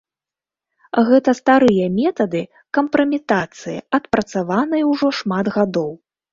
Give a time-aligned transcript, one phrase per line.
[1.09, 2.41] Гэта старыя метады
[2.79, 5.91] кампраметацыі, адпрацаваныя ўжо шмат гадоў.